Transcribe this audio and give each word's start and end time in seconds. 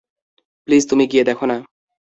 Please 0.67 0.83
তুমি 0.89 1.03
গিয়ে 1.11 1.23
দেখ 1.23 1.39
না। 1.43 1.57